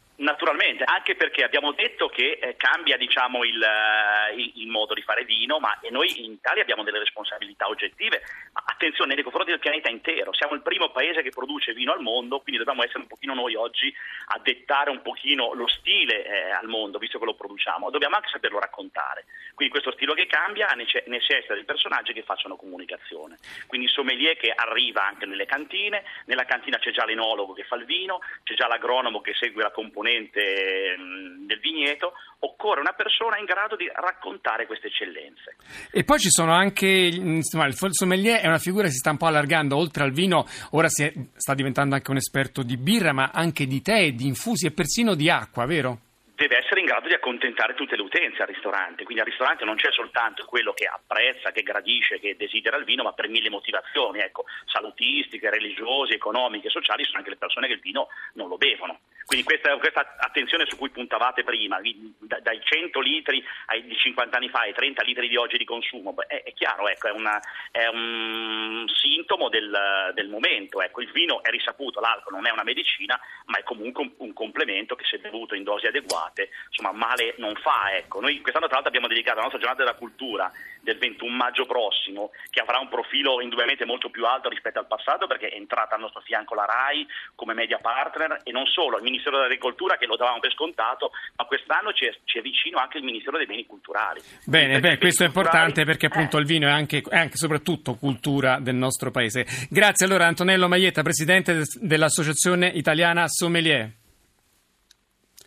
Anche 0.84 1.14
perché 1.16 1.44
abbiamo 1.44 1.72
detto 1.72 2.08
che 2.08 2.38
eh, 2.40 2.56
cambia 2.56 2.96
diciamo, 2.96 3.44
il, 3.44 3.60
uh, 3.60 4.38
il, 4.38 4.68
modo 4.68 4.94
di 4.94 5.02
fare 5.02 5.24
vino, 5.24 5.58
ma 5.58 5.78
noi 5.90 6.24
in 6.24 6.32
Italia 6.32 6.62
abbiamo 6.62 6.82
delle 6.82 6.98
responsabilità 6.98 7.68
oggettive. 7.68 8.22
Attenzione 8.52 9.14
nei 9.14 9.22
confronti 9.22 9.50
del 9.50 9.60
pianeta 9.60 9.90
intero, 9.90 10.32
siamo 10.32 10.54
il 10.54 10.62
primo 10.62 10.90
paese 10.90 11.22
che 11.22 11.30
produce 11.30 11.72
vino 11.72 11.92
al 11.92 12.00
mondo, 12.00 12.40
quindi 12.40 12.58
dobbiamo 12.58 12.82
essere 12.82 13.00
un 13.00 13.06
pochino 13.06 13.34
noi 13.34 13.54
oggi 13.54 13.92
a 14.26 14.40
dettare 14.42 14.90
un 14.90 15.02
pochino 15.02 15.52
lo 15.54 15.68
stile 15.68 16.24
eh, 16.24 16.50
al 16.50 16.68
mondo, 16.68 16.98
visto 16.98 17.18
che 17.18 17.24
lo 17.24 17.34
produciamo. 17.34 17.90
Dobbiamo 17.90 18.16
anche 18.16 18.28
saperlo 18.28 18.58
raccontare. 18.58 19.24
Quindi 19.54 19.72
questo 19.72 19.92
stile 19.92 20.14
che 20.14 20.26
cambia 20.26 20.68
necessita 20.74 21.54
di 21.54 21.64
personaggi 21.64 22.12
che 22.12 22.22
facciano 22.22 22.56
comunicazione. 22.56 23.38
Quindi 23.66 23.86
il 23.86 23.92
sommelier 23.92 24.36
che 24.36 24.52
arriva 24.54 25.06
anche 25.06 25.26
nelle 25.26 25.46
cantine, 25.46 26.04
nella 26.26 26.44
cantina 26.44 26.78
c'è 26.78 26.90
già 26.90 27.04
l'enologo 27.04 27.52
che 27.52 27.64
fa 27.64 27.76
il 27.76 27.84
vino, 27.84 28.20
c'è 28.42 28.54
già 28.54 28.66
l'agronomo 28.66 29.20
che 29.20 29.34
segue 29.34 29.62
la 29.62 29.70
componente 29.70 30.71
mm, 30.98 31.46
del 31.46 31.58
vigneto, 31.60 32.14
occorre 32.40 32.80
una 32.80 32.92
persona 32.92 33.38
in 33.38 33.44
grado 33.44 33.76
di 33.76 33.90
raccontare 33.94 34.66
queste 34.66 34.88
eccellenze. 34.88 35.56
E 35.90 36.04
poi 36.04 36.18
ci 36.18 36.30
sono 36.30 36.52
anche, 36.52 36.86
insomma, 36.86 37.66
il 37.66 37.74
sommelier 37.74 38.40
è 38.40 38.46
una 38.46 38.58
figura 38.58 38.84
che 38.84 38.90
si 38.90 38.98
sta 38.98 39.10
un 39.10 39.16
po' 39.16 39.26
allargando, 39.26 39.76
oltre 39.76 40.04
al 40.04 40.12
vino 40.12 40.46
ora 40.70 40.88
è, 40.88 41.12
sta 41.34 41.54
diventando 41.54 41.94
anche 41.94 42.10
un 42.10 42.16
esperto 42.16 42.62
di 42.62 42.76
birra, 42.76 43.12
ma 43.12 43.30
anche 43.32 43.66
di 43.66 43.80
tè, 43.80 44.12
di 44.12 44.26
infusi 44.26 44.66
e 44.66 44.72
persino 44.72 45.14
di 45.14 45.30
acqua, 45.30 45.66
vero? 45.66 45.98
deve 46.42 46.58
essere 46.58 46.80
in 46.80 46.86
grado 46.86 47.06
di 47.06 47.14
accontentare 47.14 47.74
tutte 47.74 47.94
le 47.94 48.02
utenze 48.02 48.42
al 48.42 48.48
ristorante, 48.48 49.04
quindi 49.04 49.22
al 49.22 49.28
ristorante 49.28 49.64
non 49.64 49.76
c'è 49.76 49.92
soltanto 49.92 50.44
quello 50.44 50.72
che 50.72 50.86
apprezza, 50.86 51.52
che 51.52 51.62
gradisce, 51.62 52.18
che 52.18 52.34
desidera 52.36 52.76
il 52.76 52.84
vino, 52.84 53.04
ma 53.04 53.12
per 53.12 53.28
mille 53.28 53.48
motivazioni, 53.48 54.18
ecco, 54.18 54.44
salutistiche, 54.66 55.50
religiose, 55.50 56.14
economiche, 56.14 56.68
sociali, 56.68 57.04
sono 57.04 57.18
anche 57.18 57.30
le 57.30 57.36
persone 57.36 57.68
che 57.68 57.74
il 57.74 57.80
vino 57.80 58.08
non 58.34 58.48
lo 58.48 58.56
bevono. 58.56 59.00
Quindi 59.32 59.48
questa, 59.48 59.74
questa 59.78 60.14
attenzione 60.18 60.66
su 60.66 60.76
cui 60.76 60.90
puntavate 60.90 61.42
prima, 61.42 61.80
dai 61.80 62.60
100 62.62 63.00
litri 63.00 63.42
di 63.82 63.96
50 63.96 64.36
anni 64.36 64.50
fa 64.50 64.58
ai 64.60 64.74
30 64.74 65.02
litri 65.04 65.26
di 65.26 65.36
oggi 65.36 65.56
di 65.56 65.64
consumo, 65.64 66.14
è, 66.26 66.42
è, 66.42 66.52
chiaro, 66.52 66.86
ecco, 66.86 67.08
è, 67.08 67.12
una, 67.12 67.40
è, 67.70 67.86
un 67.86 68.84
sintomo 68.88 69.48
del, 69.48 70.12
del 70.12 70.28
momento. 70.28 70.82
Ecco, 70.82 71.00
il 71.00 71.10
vino 71.12 71.42
è 71.42 71.48
risaputo, 71.48 71.98
l'alcol 71.98 72.34
non 72.34 72.46
è 72.46 72.50
una 72.50 72.62
medicina, 72.62 73.18
ma 73.46 73.56
è 73.56 73.62
comunque 73.62 74.02
un, 74.02 74.12
un 74.18 74.32
complemento 74.34 74.96
che 74.96 75.04
se 75.06 75.16
bevuto 75.16 75.54
in 75.54 75.62
dosi 75.62 75.86
adeguate 75.86 76.50
insomma 76.68 76.92
male 76.92 77.34
non 77.38 77.54
fa. 77.54 77.90
Ecco. 77.94 78.20
Noi 78.20 78.38
quest'anno 78.42 78.66
tra 78.66 78.74
l'altro 78.74 78.88
abbiamo 78.90 79.08
dedicato 79.08 79.36
la 79.36 79.44
nostra 79.44 79.60
giornata 79.60 79.82
della 79.82 79.96
cultura 79.96 80.52
del 80.82 80.98
21 80.98 81.34
maggio 81.34 81.64
prossimo, 81.64 82.32
che 82.50 82.60
avrà 82.60 82.78
un 82.78 82.88
profilo 82.88 83.40
indubbiamente 83.40 83.86
molto 83.86 84.10
più 84.10 84.26
alto 84.26 84.50
rispetto 84.50 84.78
al 84.78 84.86
passato 84.86 85.26
perché 85.26 85.48
è 85.48 85.56
entrata 85.56 85.94
al 85.94 86.00
nostro 86.00 86.20
fianco 86.20 86.54
la 86.54 86.66
RAI 86.66 87.06
come 87.34 87.54
media 87.54 87.78
partner 87.78 88.40
e 88.42 88.50
non 88.50 88.66
solo, 88.66 88.96
il 88.96 89.02
Ministero 89.02 89.21
dell'Agricoltura 89.30 89.96
che 89.96 90.06
lo 90.06 90.16
davamo 90.16 90.40
per 90.40 90.52
scontato, 90.52 91.10
ma 91.36 91.44
quest'anno 91.44 91.92
ci 91.92 92.06
è, 92.06 92.14
ci 92.24 92.38
è 92.38 92.42
vicino 92.42 92.78
anche 92.78 92.98
il 92.98 93.04
Ministero 93.04 93.36
dei 93.36 93.46
Beni 93.46 93.66
Culturali. 93.66 94.20
Bene, 94.44 94.80
beh, 94.80 94.98
questo 94.98 95.24
è 95.24 95.26
importante 95.26 95.84
perché 95.84 96.06
appunto 96.06 96.36
eh. 96.36 96.40
il 96.40 96.46
vino 96.46 96.66
è 96.66 96.70
anche, 96.70 97.02
è 97.08 97.16
anche 97.16 97.36
soprattutto 97.36 97.94
cultura 97.94 98.58
del 98.60 98.74
nostro 98.74 99.10
paese. 99.10 99.46
Grazie 99.68 100.06
allora 100.06 100.26
Antonello 100.26 100.68
Maietta, 100.68 101.02
Presidente 101.02 101.62
dell'Associazione 101.80 102.68
Italiana 102.68 103.28
Sommelier. 103.28 104.00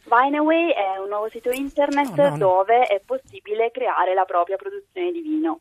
Wineaway 0.05 0.69
è 0.69 0.97
un 0.99 1.09
nuovo 1.09 1.29
sito 1.29 1.49
internet 1.51 2.13
no, 2.13 2.23
no, 2.23 2.29
no. 2.29 2.37
dove 2.37 2.83
è 2.83 3.01
possibile 3.03 3.71
creare 3.71 4.13
la 4.13 4.25
propria 4.25 4.55
produzione 4.55 5.11
di 5.11 5.21
vino. 5.21 5.59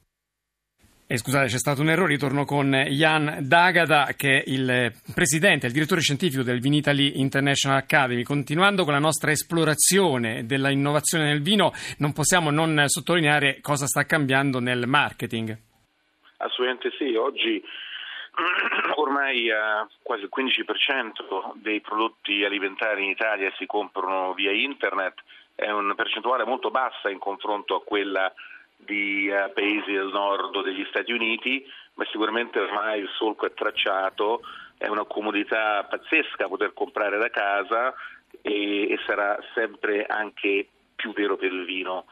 Eh, 1.07 1.19
scusate, 1.19 1.49
c'è 1.49 1.59
stato 1.59 1.83
un 1.83 1.91
errore, 1.91 2.15
ritorno 2.15 2.47
con 2.47 2.71
Jan 2.89 3.41
Dagada, 3.43 4.15
che 4.17 4.39
è 4.39 4.43
il 4.47 4.91
presidente, 5.15 5.67
il 5.67 5.73
direttore 5.73 6.01
scientifico 6.01 6.43
del 6.43 6.61
Vinitaly 6.61 7.21
International 7.21 7.77
Academy. 7.77 8.23
Continuando 8.23 8.85
con 8.85 8.95
la 8.95 9.01
nostra 9.01 9.31
esplorazione 9.31 10.47
della 10.47 10.71
innovazione 10.71 11.27
nel 11.27 11.43
vino, 11.43 11.73
non 11.99 12.15
possiamo 12.15 12.51
non 12.51 12.85
sottolineare 12.87 13.61
cosa 13.61 13.85
sta 13.85 14.05
cambiando 14.05 14.61
nel 14.61 14.87
marketing. 14.87 15.55
Assolutamente 16.39 16.91
sì, 16.97 17.15
oggi 17.17 17.63
ormai 18.97 19.49
eh, 19.49 19.87
quasi 20.03 20.23
il 20.23 20.31
15% 20.35 21.53
dei 21.57 21.83
prodotti 21.83 22.45
alimentari 22.45 23.05
in 23.05 23.11
Italia 23.11 23.53
si 23.59 23.67
comprano 23.67 24.33
via 24.33 24.53
internet, 24.53 25.23
è 25.55 25.71
una 25.71 25.95
percentuale 25.95 26.47
molto 26.47 26.71
bassa 26.71 27.11
in 27.11 27.19
confronto 27.19 27.75
a 27.75 27.83
quella 27.85 28.33
di 28.77 29.29
uh, 29.29 29.53
paesi 29.53 29.93
del 29.93 30.11
nord 30.13 30.63
degli 30.63 30.85
Stati 30.89 31.13
Uniti, 31.13 31.65
ma 31.95 32.05
sicuramente 32.07 32.59
ormai 32.59 33.01
il 33.01 33.09
solco 33.17 33.47
è 33.47 33.55
tracciato, 33.55 34.41
è 34.77 34.89
una 34.89 35.05
comodità 35.05 35.85
pazzesca 35.85 36.49
poter 36.49 36.73
comprare 36.73 37.19
da 37.19 37.31
casa 37.31 37.95
e, 38.43 38.91
e 38.91 38.99
sarà 39.07 39.39
sempre 39.55 40.05
anche 40.07 40.69
più 40.95 41.13
vero 41.13 41.37
per 41.37 41.53
il 41.53 41.65
vino. 41.65 42.07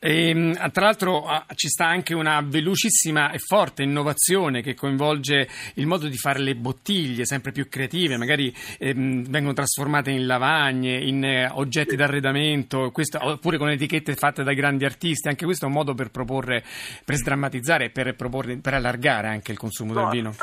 E, 0.00 0.28
ehm, 0.28 0.70
tra 0.70 0.84
l'altro 0.84 1.26
ci 1.54 1.68
sta 1.68 1.86
anche 1.86 2.14
una 2.14 2.40
velocissima 2.40 3.32
e 3.32 3.38
forte 3.38 3.82
innovazione 3.82 4.62
che 4.62 4.74
coinvolge 4.74 5.48
il 5.74 5.86
modo 5.86 6.06
di 6.06 6.16
fare 6.16 6.38
le 6.38 6.54
bottiglie 6.54 7.26
sempre 7.26 7.50
più 7.50 7.68
creative, 7.68 8.16
magari 8.16 8.54
ehm, 8.78 9.24
vengono 9.24 9.54
trasformate 9.54 10.10
in 10.10 10.26
lavagne, 10.26 10.98
in 10.98 11.24
eh, 11.24 11.48
oggetti 11.52 11.96
d'arredamento, 11.96 12.90
questo, 12.92 13.18
oppure 13.20 13.58
con 13.58 13.70
etichette 13.70 14.14
fatte 14.14 14.44
da 14.44 14.52
grandi 14.52 14.84
artisti. 14.84 15.28
Anche 15.28 15.44
questo 15.44 15.64
è 15.64 15.68
un 15.68 15.74
modo 15.74 15.94
per 15.94 16.10
proporre, 16.10 16.62
per 17.04 17.16
sdrammatizzare, 17.16 17.90
per, 17.90 18.14
proporre, 18.14 18.56
per 18.58 18.74
allargare 18.74 19.28
anche 19.28 19.50
il 19.50 19.58
consumo 19.58 19.92
no, 19.92 20.02
del 20.02 20.10
vino. 20.10 20.34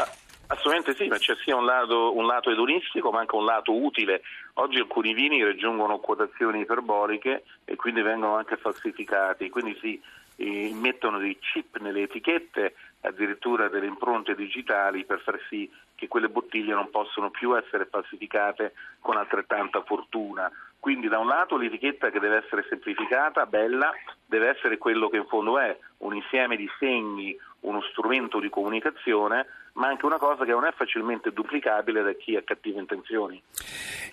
Assolutamente 0.47 0.95
sì, 0.95 1.07
ma 1.07 1.17
c'è 1.17 1.35
sia 1.43 1.55
un 1.55 1.65
lato, 1.65 2.15
un 2.15 2.25
lato 2.25 2.51
edonistico 2.51 3.11
ma 3.11 3.19
anche 3.19 3.35
un 3.35 3.45
lato 3.45 3.73
utile. 3.73 4.21
Oggi 4.55 4.77
alcuni 4.77 5.13
vini 5.13 5.43
raggiungono 5.43 5.97
quotazioni 5.97 6.61
iperboliche 6.61 7.43
e 7.65 7.75
quindi 7.75 8.01
vengono 8.01 8.35
anche 8.35 8.57
falsificati, 8.57 9.49
quindi 9.49 9.77
si 9.81 10.01
eh, 10.37 10.71
mettono 10.73 11.17
dei 11.17 11.37
chip 11.39 11.79
nelle 11.79 12.03
etichette, 12.03 12.75
addirittura 13.01 13.69
delle 13.69 13.87
impronte 13.87 14.35
digitali 14.35 15.05
per 15.05 15.19
far 15.21 15.39
sì 15.49 15.69
che 15.95 16.07
quelle 16.07 16.29
bottiglie 16.29 16.73
non 16.73 16.89
possono 16.89 17.29
più 17.29 17.57
essere 17.57 17.85
falsificate 17.85 18.73
con 18.99 19.17
altrettanta 19.17 19.81
fortuna. 19.81 20.51
Quindi 20.79 21.07
da 21.07 21.17
un 21.17 21.27
lato 21.27 21.57
l'etichetta 21.57 22.11
che 22.11 22.19
deve 22.19 22.43
essere 22.45 22.65
semplificata, 22.69 23.45
bella, 23.47 23.91
deve 24.25 24.49
essere 24.49 24.77
quello 24.77 25.09
che 25.09 25.17
in 25.17 25.25
fondo 25.25 25.57
è 25.57 25.75
un 25.99 26.13
insieme 26.13 26.55
di 26.55 26.69
segni, 26.77 27.35
uno 27.61 27.81
strumento 27.89 28.39
di 28.39 28.49
comunicazione, 28.49 29.47
ma 29.75 29.87
anche 29.87 30.05
una 30.05 30.17
cosa 30.17 30.45
che 30.45 30.51
non 30.51 30.65
è 30.65 30.73
facilmente 30.75 31.31
duplicabile 31.31 32.01
da 32.01 32.13
chi 32.13 32.35
ha 32.35 32.43
cattive 32.43 32.79
intenzioni. 32.79 33.41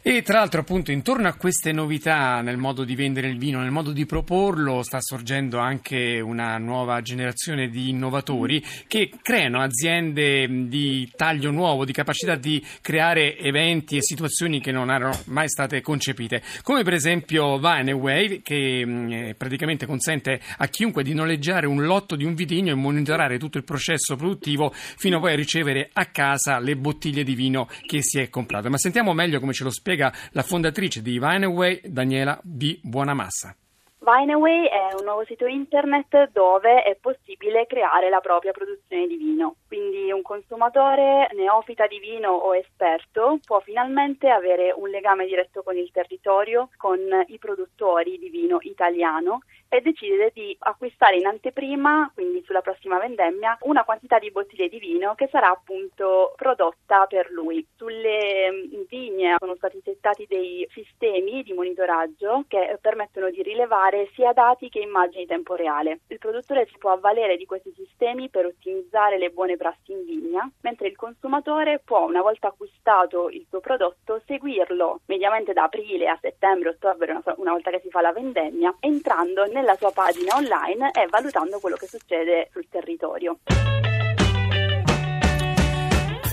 E 0.02 0.22
tra 0.22 0.38
l'altro 0.38 0.60
appunto 0.60 0.90
intorno 0.90 1.28
a 1.28 1.34
queste 1.34 1.70
novità 1.70 2.40
nel 2.40 2.56
modo 2.56 2.82
di 2.82 2.96
vendere 2.96 3.28
il 3.28 3.38
vino, 3.38 3.60
nel 3.60 3.70
modo 3.70 3.92
di 3.92 4.04
proporlo, 4.04 4.82
sta 4.82 4.98
sorgendo 5.00 5.58
anche 5.58 6.18
una 6.18 6.58
nuova 6.58 7.00
generazione 7.02 7.68
di 7.68 7.90
innovatori 7.90 8.60
che 8.88 9.10
creano 9.22 9.60
aziende 9.60 10.66
di 10.66 11.08
taglio 11.14 11.52
nuovo, 11.52 11.84
di 11.84 11.92
capacità 11.92 12.34
di 12.34 12.64
creare 12.80 13.38
eventi 13.38 13.96
e 13.96 14.02
situazioni 14.02 14.60
che 14.60 14.72
non 14.72 14.90
erano 14.90 15.16
mai 15.26 15.48
state 15.48 15.80
concepite, 15.80 16.42
come 16.62 16.82
per 16.82 16.94
esempio 16.94 17.58
Vineway 17.58 18.42
che 18.42 19.34
praticamente 19.38 19.86
consente 19.86 20.40
a 20.58 20.66
chiunque 20.66 21.04
di 21.04 21.14
noleggiare 21.14 21.68
un 21.68 21.84
lotto 21.84 22.16
di 22.16 22.24
un 22.24 22.34
vitigno 22.34 22.72
e 22.72 22.74
monitorare 22.74 23.38
tutto 23.38 23.58
il 23.58 23.64
processo 23.64 24.16
produttivo 24.16 24.72
fino 24.72 25.18
a 25.18 25.20
poi 25.20 25.32
a 25.32 25.36
ricevere 25.36 25.50
a 25.92 26.06
casa 26.06 26.58
le 26.58 26.76
bottiglie 26.76 27.24
di 27.24 27.34
vino 27.34 27.68
che 27.86 28.02
si 28.02 28.18
è 28.18 28.30
comprato. 28.30 28.70
Ma 28.70 28.78
sentiamo 28.78 29.12
meglio 29.12 29.40
come 29.40 29.52
ce 29.52 29.64
lo 29.64 29.70
spiega 29.70 30.12
la 30.32 30.42
fondatrice 30.42 31.02
di 31.02 31.18
Vineway, 31.18 31.80
Daniela 31.84 32.38
B. 32.42 32.78
Buonamassa. 32.82 33.54
Vineway 33.98 34.66
è 34.66 34.94
un 34.98 35.04
nuovo 35.04 35.24
sito 35.24 35.46
internet 35.46 36.30
dove 36.32 36.82
è 36.82 36.96
possibile 37.00 37.66
creare 37.66 38.08
la 38.08 38.20
propria 38.20 38.52
produzione 38.52 39.06
di 39.06 39.16
vino. 39.16 39.56
Quindi 39.72 40.12
un 40.12 40.20
consumatore 40.20 41.28
neofita 41.32 41.86
di 41.86 41.98
vino 41.98 42.30
o 42.30 42.54
esperto 42.54 43.38
può 43.42 43.58
finalmente 43.60 44.28
avere 44.28 44.70
un 44.76 44.90
legame 44.90 45.24
diretto 45.24 45.62
con 45.62 45.78
il 45.78 45.90
territorio, 45.90 46.68
con 46.76 47.00
i 47.28 47.38
produttori 47.38 48.18
di 48.18 48.28
vino 48.28 48.58
italiano 48.60 49.40
e 49.72 49.80
decide 49.80 50.30
di 50.34 50.54
acquistare 50.58 51.16
in 51.16 51.24
anteprima, 51.24 52.10
quindi 52.12 52.42
sulla 52.44 52.60
prossima 52.60 52.98
vendemmia, 52.98 53.56
una 53.62 53.84
quantità 53.84 54.18
di 54.18 54.30
bottiglie 54.30 54.68
di 54.68 54.78
vino 54.78 55.14
che 55.14 55.28
sarà 55.32 55.48
appunto 55.48 56.34
prodotta 56.36 57.06
per 57.06 57.30
lui. 57.30 57.66
Sulle 57.76 58.50
mm, 58.52 58.82
vigne 58.86 59.36
sono 59.38 59.54
stati 59.54 59.80
settati 59.82 60.26
dei 60.28 60.68
sistemi 60.72 61.42
di 61.42 61.54
monitoraggio 61.54 62.44
che 62.48 62.76
permettono 62.82 63.30
di 63.30 63.42
rilevare 63.42 64.10
sia 64.12 64.34
dati 64.34 64.68
che 64.68 64.80
immagini 64.80 65.22
in 65.22 65.28
tempo 65.28 65.54
reale. 65.54 66.00
Il 66.08 66.18
produttore 66.18 66.66
si 66.66 66.76
può 66.76 66.92
avvalere 66.92 67.38
di 67.38 67.46
questi 67.46 67.72
sistemi 67.74 68.28
per 68.28 68.44
ottimizzare 68.44 69.16
le 69.16 69.30
buone 69.30 69.56
prassi 69.62 69.92
in 69.92 70.04
vigna, 70.04 70.50
mentre 70.60 70.88
il 70.88 70.96
consumatore 70.96 71.80
può, 71.82 72.06
una 72.06 72.20
volta 72.20 72.48
acquistato 72.48 73.30
il 73.30 73.46
suo 73.48 73.60
prodotto, 73.60 74.20
seguirlo 74.26 75.00
mediamente 75.06 75.54
da 75.54 75.64
aprile 75.64 76.08
a 76.08 76.18
settembre, 76.20 76.70
ottobre, 76.70 77.22
una 77.36 77.52
volta 77.52 77.70
che 77.70 77.80
si 77.82 77.88
fa 77.88 78.00
la 78.02 78.12
vendemmia, 78.12 78.74
entrando 78.80 79.44
nel 79.46 79.62
nella 79.62 79.76
sua 79.76 79.92
pagina 79.92 80.34
online 80.34 80.90
e 80.90 81.06
valutando 81.08 81.58
quello 81.60 81.76
che 81.76 81.86
succede 81.86 82.48
sul 82.50 82.66
territorio. 82.68 83.38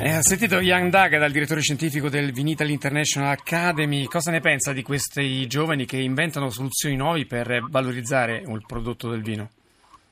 Eh, 0.01 0.09
ha 0.09 0.21
sentito 0.21 0.59
Jan 0.59 0.89
Daga, 0.89 1.19
dal 1.19 1.31
direttore 1.31 1.59
scientifico 1.59 2.09
del 2.09 2.31
Vinitaly 2.31 2.71
International 2.71 3.31
Academy. 3.31 4.05
Cosa 4.05 4.31
ne 4.31 4.39
pensa 4.39 4.71
di 4.71 4.81
questi 4.81 5.45
giovani 5.45 5.85
che 5.85 5.97
inventano 5.97 6.49
soluzioni 6.49 6.95
nuove 6.95 7.25
per 7.25 7.65
valorizzare 7.69 8.37
il 8.37 8.63
prodotto 8.65 9.09
del 9.09 9.21
vino? 9.21 9.49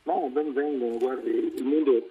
No, 0.03 0.29
ben 0.31 0.53
vengono, 0.53 0.97
guardi, 0.97 1.29
il 1.29 1.63
mondo 1.63 2.05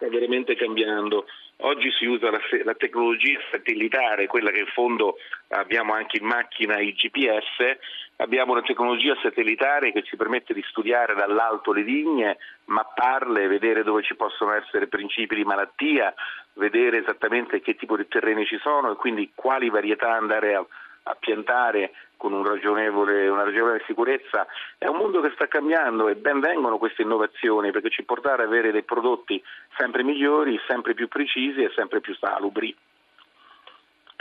sta 0.00 0.08
veramente 0.08 0.56
cambiando. 0.56 1.26
Oggi 1.58 1.90
si 1.90 2.06
usa 2.06 2.30
la, 2.30 2.40
la, 2.64 2.74
tecnologia 2.74 3.38
satellitare, 3.50 4.26
quella 4.26 4.50
che 4.50 4.60
in 4.60 4.66
fondo 4.72 5.16
abbiamo 5.48 5.92
anche 5.92 6.16
in 6.16 6.24
macchina 6.24 6.80
i 6.80 6.94
GPS, 6.94 7.76
abbiamo 8.16 8.52
una 8.52 8.62
tecnologia 8.62 9.14
satellitare 9.22 9.92
che 9.92 10.02
ci 10.02 10.16
permette 10.16 10.54
di 10.54 10.64
studiare 10.70 11.14
dall'alto 11.14 11.72
le 11.72 11.82
vigne, 11.82 12.38
mapparle, 12.64 13.46
vedere 13.46 13.82
dove 13.82 14.02
ci 14.02 14.16
possono 14.16 14.54
essere 14.54 14.86
principi 14.86 15.34
di 15.34 15.44
malattia, 15.44 16.14
vedere 16.54 17.00
esattamente 17.00 17.60
che 17.60 17.76
tipo 17.76 17.98
di 17.98 18.08
terreni 18.08 18.46
ci 18.46 18.58
sono 18.62 18.92
e 18.92 18.96
quindi 18.96 19.30
quali 19.34 19.68
varietà 19.68 20.14
andare 20.14 20.54
a, 20.54 20.64
a 21.02 21.16
piantare 21.18 21.92
con 22.20 22.34
un 22.34 22.40
una 22.40 23.42
ragionevole 23.44 23.82
sicurezza. 23.86 24.46
È 24.76 24.86
un 24.86 24.98
mondo 24.98 25.22
che 25.22 25.30
sta 25.32 25.46
cambiando 25.46 26.08
e 26.08 26.16
ben 26.16 26.38
vengono 26.38 26.76
queste 26.76 27.00
innovazioni 27.00 27.70
perché 27.70 27.88
ci 27.88 28.02
portare 28.02 28.42
ad 28.42 28.48
avere 28.48 28.70
dei 28.72 28.82
prodotti 28.82 29.42
sempre 29.78 30.04
migliori, 30.04 30.60
sempre 30.68 30.92
più 30.92 31.08
precisi 31.08 31.62
e 31.62 31.72
sempre 31.74 32.00
più 32.00 32.14
salubri. 32.14 32.76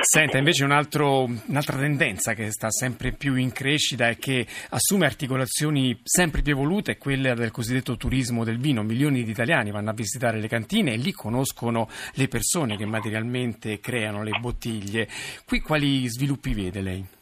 Senta, 0.01 0.37
invece 0.37 0.63
un 0.63 0.71
altro, 0.71 1.25
un'altra 1.25 1.75
tendenza 1.75 2.33
che 2.33 2.51
sta 2.51 2.71
sempre 2.71 3.11
più 3.11 3.35
in 3.35 3.51
crescita 3.51 4.07
e 4.07 4.15
che 4.15 4.47
assume 4.69 5.05
articolazioni 5.05 5.99
sempre 6.03 6.41
più 6.41 6.53
evolute 6.53 6.93
è 6.93 6.97
quella 6.97 7.33
del 7.33 7.51
cosiddetto 7.51 7.97
turismo 7.97 8.45
del 8.45 8.59
vino. 8.59 8.81
Milioni 8.81 9.23
di 9.23 9.31
italiani 9.31 9.71
vanno 9.71 9.89
a 9.89 9.93
visitare 9.93 10.39
le 10.39 10.47
cantine 10.47 10.93
e 10.93 10.97
lì 10.97 11.11
conoscono 11.11 11.89
le 12.13 12.29
persone 12.29 12.77
che 12.77 12.85
materialmente 12.85 13.81
creano 13.81 14.23
le 14.23 14.39
bottiglie. 14.39 15.05
Qui 15.45 15.59
quali 15.59 16.07
sviluppi 16.07 16.53
vede 16.53 16.81
lei? 16.81 17.17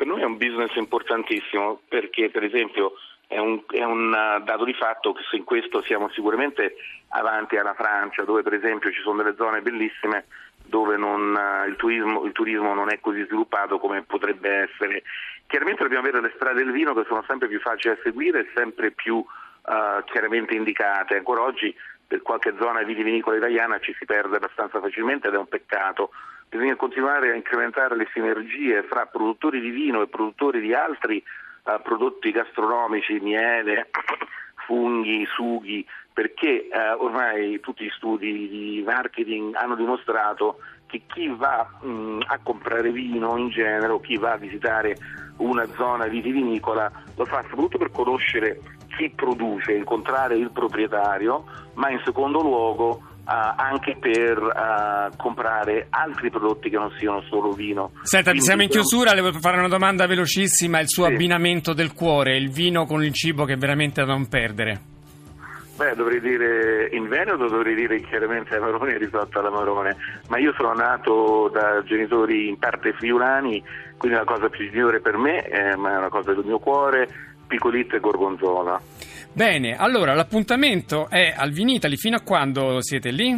Per 0.00 0.08
noi 0.08 0.22
è 0.22 0.24
un 0.24 0.38
business 0.38 0.74
importantissimo 0.76 1.82
perché 1.86 2.30
per 2.30 2.42
esempio 2.42 2.94
è 3.26 3.36
un, 3.36 3.60
è 3.68 3.84
un, 3.84 4.10
dato 4.42 4.64
di 4.64 4.72
fatto 4.72 5.12
che 5.12 5.22
in 5.36 5.44
questo 5.44 5.82
siamo 5.82 6.08
sicuramente 6.08 6.76
avanti 7.08 7.58
alla 7.58 7.74
Francia, 7.74 8.24
dove 8.24 8.40
per 8.40 8.54
esempio 8.54 8.90
ci 8.90 9.02
sono 9.02 9.22
delle 9.22 9.36
zone 9.36 9.60
bellissime 9.60 10.24
dove 10.64 10.96
non, 10.96 11.34
uh, 11.34 11.68
il, 11.68 11.76
turismo, 11.76 12.24
il, 12.24 12.32
turismo, 12.32 12.72
non 12.72 12.90
è 12.90 12.98
così 12.98 13.22
sviluppato 13.24 13.78
come 13.78 14.00
potrebbe 14.00 14.70
essere. 14.70 15.02
Chiaramente 15.46 15.82
dobbiamo 15.82 16.08
avere 16.08 16.22
le 16.22 16.32
strade 16.34 16.64
del 16.64 16.72
vino 16.72 16.94
che 16.94 17.04
sono 17.06 17.22
sempre 17.28 17.48
più 17.48 17.60
facili 17.60 17.94
da 17.94 18.00
seguire 18.02 18.40
e 18.40 18.50
sempre 18.54 18.92
più 18.92 19.16
uh, 19.16 20.04
chiaramente 20.06 20.54
indicate. 20.54 21.14
Ancora 21.14 21.42
oggi 21.42 21.76
per 22.06 22.22
qualche 22.22 22.54
zona 22.58 22.82
vitivinicola 22.84 23.36
italiana 23.36 23.78
ci 23.80 23.94
si 23.98 24.06
perde 24.06 24.36
abbastanza 24.36 24.80
facilmente 24.80 25.28
ed 25.28 25.34
è 25.34 25.36
un 25.36 25.46
peccato. 25.46 26.08
Bisogna 26.50 26.74
continuare 26.74 27.30
a 27.30 27.36
incrementare 27.36 27.94
le 27.96 28.08
sinergie 28.12 28.82
fra 28.82 29.06
produttori 29.06 29.60
di 29.60 29.70
vino 29.70 30.02
e 30.02 30.08
produttori 30.08 30.60
di 30.60 30.74
altri 30.74 31.22
uh, 31.62 31.80
prodotti 31.80 32.32
gastronomici, 32.32 33.20
miele, 33.20 33.88
funghi, 34.66 35.24
sughi, 35.26 35.86
perché 36.12 36.68
uh, 36.68 37.04
ormai 37.04 37.60
tutti 37.60 37.84
gli 37.84 37.90
studi 37.90 38.48
di 38.48 38.82
marketing 38.84 39.54
hanno 39.54 39.76
dimostrato 39.76 40.58
che 40.86 41.02
chi 41.06 41.28
va 41.28 41.64
mh, 41.82 42.22
a 42.26 42.40
comprare 42.42 42.90
vino 42.90 43.36
in 43.36 43.50
genere 43.50 43.92
o 43.92 44.00
chi 44.00 44.16
va 44.16 44.32
a 44.32 44.36
visitare 44.36 44.96
una 45.36 45.64
zona 45.76 46.06
vitivinicola 46.06 46.90
lo 47.14 47.24
fa 47.26 47.42
soprattutto 47.42 47.78
per 47.78 47.92
conoscere 47.92 48.58
chi 48.96 49.08
produce, 49.08 49.72
incontrare 49.72 50.34
il 50.34 50.50
proprietario, 50.50 51.44
ma 51.74 51.90
in 51.90 52.00
secondo 52.04 52.40
luogo 52.42 53.02
anche 53.30 53.96
per 53.98 54.38
uh, 54.38 55.16
comprare 55.16 55.86
altri 55.90 56.30
prodotti 56.30 56.68
che 56.68 56.76
non 56.76 56.90
siano 56.98 57.22
solo 57.28 57.52
vino. 57.52 57.92
Senta, 58.02 58.30
Quindi, 58.30 58.46
siamo 58.46 58.62
in 58.62 58.68
chiusura, 58.68 59.12
le 59.12 59.20
voglio 59.20 59.38
fare 59.38 59.58
una 59.58 59.68
domanda 59.68 60.06
velocissima, 60.06 60.80
il 60.80 60.88
suo 60.88 61.06
sì. 61.06 61.12
abbinamento 61.12 61.72
del 61.72 61.92
cuore, 61.92 62.36
il 62.36 62.50
vino 62.50 62.86
con 62.86 63.04
il 63.04 63.12
cibo 63.12 63.44
che 63.44 63.52
è 63.52 63.56
veramente 63.56 64.04
da 64.04 64.12
non 64.12 64.28
perdere. 64.28 64.80
Beh, 65.76 65.94
dovrei 65.94 66.20
dire 66.20 66.88
in 66.92 67.08
Veneto, 67.08 67.48
dovrei 67.48 67.74
dire 67.74 68.02
chiaramente 68.02 68.54
Amarone 68.54 68.98
risotto 68.98 69.38
all'Amarone, 69.38 69.96
ma 70.28 70.38
io 70.38 70.52
sono 70.54 70.74
nato 70.74 71.48
da 71.50 71.82
genitori 71.84 72.48
in 72.48 72.58
parte 72.58 72.92
friulani, 72.92 73.64
quindi 73.96 74.18
la 74.18 74.24
cosa 74.24 74.50
più 74.50 74.66
migliore 74.66 75.00
per 75.00 75.16
me, 75.16 75.42
eh, 75.46 75.76
ma 75.76 75.94
è 75.94 75.96
una 75.96 76.10
cosa 76.10 76.34
del 76.34 76.44
mio 76.44 76.58
cuore, 76.58 77.08
Piccolito 77.46 77.96
e 77.96 78.00
Gorgonzola. 78.00 78.78
Bene, 79.32 79.76
allora 79.76 80.14
l'appuntamento 80.14 81.08
è 81.08 81.32
al 81.36 81.50
Vinitali, 81.50 81.96
fino 81.96 82.16
a 82.16 82.20
quando 82.20 82.82
siete 82.82 83.10
lì? 83.10 83.32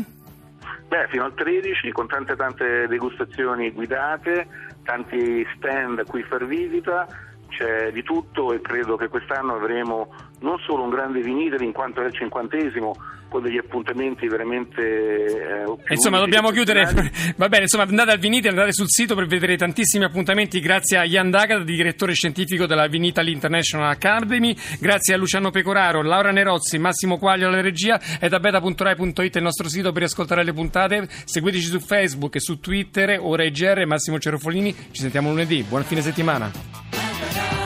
Beh, 0.89 1.07
fino 1.09 1.25
al 1.25 1.35
13 1.35 1.91
con 1.91 2.07
tante 2.07 2.35
tante 2.35 2.87
degustazioni 2.87 3.71
guidate, 3.71 4.47
tanti 4.85 5.47
stand 5.57 6.01
a 6.01 6.05
cui 6.05 6.23
far 6.23 6.47
visita, 6.47 7.07
c'è 7.49 7.93
di 7.93 8.03
tutto 8.03 8.53
e 8.53 8.61
credo 8.61 8.97
che 8.97 9.09
quest'anno 9.09 9.55
avremo 9.55 10.15
non 10.41 10.59
solo 10.61 10.83
un 10.83 10.91
grande 10.91 11.21
Vinitali 11.21 11.65
in 11.65 11.73
quanto 11.73 12.03
è 12.03 12.07
il 12.07 12.13
cinquantesimo, 12.13 12.95
con 13.33 13.43
degli 13.43 13.57
appuntamenti 13.57 14.29
veramente... 14.29 14.83
Eh, 14.83 15.95
insomma, 15.95 16.19
dobbiamo 16.19 16.51
chiudere. 16.51 16.83
Va 17.37 17.49
bene, 17.49 17.63
insomma, 17.63 17.85
andate 17.85 18.11
al 18.11 18.19
Vinitali, 18.19 18.55
andate 18.55 18.75
sul 18.75 18.91
sito 18.91 19.15
per 19.15 19.27
vedere 19.27 19.57
tantissimi 19.57 20.05
appuntamenti. 20.05 20.61
Grazie 20.61 20.99
a 20.99 21.05
Ian 21.05 21.31
Dagat, 21.31 21.63
direttore 21.63 22.13
scientifico 22.13 22.67
della 22.67 22.87
Vinitali 22.89 23.33
International 23.33 23.89
Academy. 23.89 24.55
Grazie 24.79 25.15
a 25.15 25.17
Luciano 25.17 25.51
Pecoraro, 25.51 26.03
Laura 26.03 26.31
Nerozzi, 26.31 26.77
Massimo 26.77 27.17
Quaglio 27.17 27.49
alla 27.49 27.63
regia 27.63 27.99
e 28.21 28.29
da 28.29 28.39
beta.rai.it 28.39 29.37
il 29.37 29.43
nostro 29.43 29.69
sito 29.69 29.93
per 29.93 30.03
ascoltare 30.03 30.45
le 30.45 30.53
puntate. 30.53 31.09
Seguiteci 31.25 31.65
su 31.65 31.81
Facebook 31.81 32.35
e 32.35 32.41
su 32.41 32.61
Twitter, 32.61 33.19
ora 33.19 33.45
IGR, 33.45 33.87
Massimo 33.87 34.19
Cerofolini. 34.19 34.75
Ci 34.91 35.01
sentiamo 35.01 35.31
lunedì. 35.31 35.63
Buon 35.63 35.85
fine 35.85 36.03
settimana. 36.03 37.62